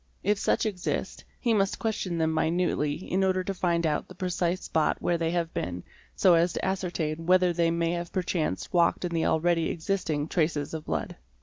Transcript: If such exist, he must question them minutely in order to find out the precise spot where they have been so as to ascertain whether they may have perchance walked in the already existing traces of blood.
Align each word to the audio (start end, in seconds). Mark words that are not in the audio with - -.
If 0.23 0.39
such 0.39 0.65
exist, 0.65 1.23
he 1.39 1.53
must 1.53 1.77
question 1.77 2.17
them 2.17 2.33
minutely 2.33 2.93
in 2.95 3.23
order 3.23 3.43
to 3.43 3.53
find 3.53 3.85
out 3.85 4.07
the 4.07 4.15
precise 4.15 4.61
spot 4.63 4.97
where 4.99 5.19
they 5.19 5.29
have 5.29 5.53
been 5.53 5.83
so 6.15 6.33
as 6.33 6.53
to 6.53 6.65
ascertain 6.65 7.27
whether 7.27 7.53
they 7.53 7.69
may 7.69 7.91
have 7.91 8.11
perchance 8.11 8.73
walked 8.73 9.05
in 9.05 9.11
the 9.11 9.25
already 9.27 9.69
existing 9.69 10.27
traces 10.27 10.73
of 10.73 10.85
blood. 10.85 11.17